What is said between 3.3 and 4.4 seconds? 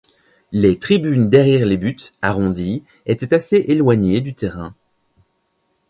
assez éloignées du